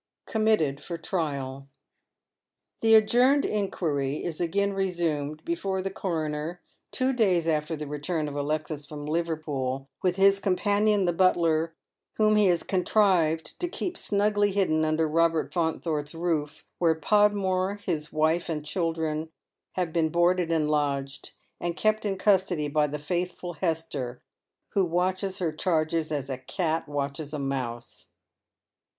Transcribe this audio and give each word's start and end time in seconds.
COMMITTED 0.25 0.83
FOB 0.83 1.03
TRIAL. 1.03 1.67
The 2.79 2.95
adjourned 2.95 3.45
inquiry 3.45 4.23
is 4.23 4.41
again 4.41 4.73
resumed 4.73 5.45
before 5.45 5.83
the 5.83 5.91
coroner, 5.91 6.59
two 6.89 7.13
days 7.13 7.47
after 7.47 7.75
the 7.75 7.85
return 7.85 8.27
of 8.27 8.33
Alexis 8.35 8.87
fi'om 8.87 9.05
Liverpool, 9.07 9.87
with 10.01 10.15
his 10.15 10.39
com 10.39 10.55
panion 10.55 11.05
the 11.05 11.13
butler, 11.13 11.75
whom 12.15 12.35
he 12.35 12.47
has 12.47 12.63
contrived 12.63 13.59
to 13.59 13.67
keep 13.67 13.95
snugly 13.95 14.51
hidden 14.51 14.83
under 14.83 15.07
Robert 15.07 15.53
Faunthorpc's 15.53 16.15
roof, 16.15 16.65
where 16.79 16.95
Podmore, 16.95 17.75
his 17.75 18.11
wife 18.11 18.49
and 18.49 18.65
children, 18.65 19.29
have 19.73 19.93
been 19.93 20.09
boarded 20.09 20.51
and 20.51 20.67
lodged, 20.67 21.33
and 21.59 21.77
kept 21.77 22.05
in 22.07 22.17
custody 22.17 22.67
by 22.67 22.87
the 22.87 22.97
faithful 22.97 23.53
Hester, 23.53 24.19
who 24.69 24.83
watches 24.83 25.37
her 25.37 25.51
charges 25.51 26.11
as 26.11 26.27
a 26.27 26.39
cat 26.39 26.87
watches 26.89 27.33
a 27.35 27.39
mouse. 27.39 28.07